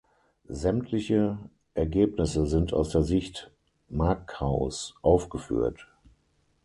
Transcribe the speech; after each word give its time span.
Sämtliche 0.49 1.37
Ergebnisse 1.75 2.47
sind 2.47 2.73
aus 2.73 2.89
der 2.89 3.03
Sicht 3.03 3.51
Macaus 3.87 4.95
aufgeführt. 5.03 5.87